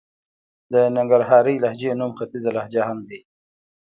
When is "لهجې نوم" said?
1.63-2.11